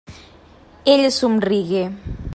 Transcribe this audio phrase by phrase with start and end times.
[0.83, 1.91] Ella somrigué.